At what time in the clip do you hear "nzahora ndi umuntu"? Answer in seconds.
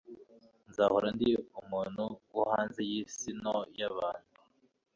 0.69-2.03